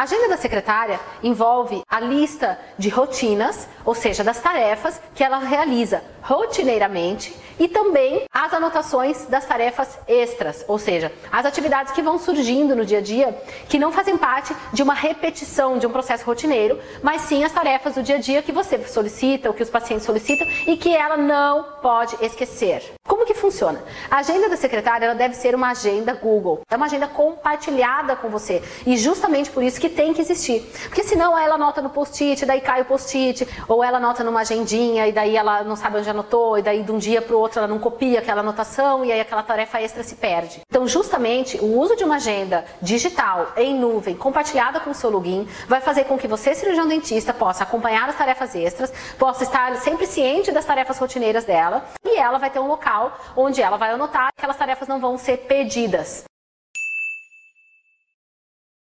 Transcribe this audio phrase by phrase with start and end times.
[0.00, 5.36] A agenda da secretária envolve a lista de rotinas, ou seja, das tarefas que ela
[5.36, 12.18] realiza rotineiramente e também as anotações das tarefas extras, ou seja, as atividades que vão
[12.18, 16.24] surgindo no dia a dia que não fazem parte de uma repetição de um processo
[16.24, 19.68] rotineiro, mas sim as tarefas do dia a dia que você solicita, o que os
[19.68, 22.82] pacientes solicitam e que ela não pode esquecer.
[23.06, 23.82] Como que funciona?
[24.10, 28.28] A agenda da secretária ela deve ser uma agenda Google, é uma agenda compartilhada com
[28.28, 28.62] você.
[28.86, 32.60] E justamente por isso que tem que existir, porque senão ela anota no post-it, daí
[32.60, 36.58] cai o post-it, ou ela anota numa agendinha e daí ela não sabe onde anotou.
[36.58, 39.20] E daí de um dia para o outro ela não copia aquela anotação e aí
[39.20, 40.60] aquela tarefa extra se perde.
[40.68, 45.46] Então justamente o uso de uma agenda digital em nuvem compartilhada com o seu login
[45.68, 50.06] vai fazer com que você cirurgião dentista possa acompanhar as tarefas extras, possa estar sempre
[50.06, 51.84] ciente das tarefas rotineiras dela
[52.20, 55.38] ela vai ter um local onde ela vai anotar que aquelas tarefas não vão ser
[55.38, 56.29] perdidas.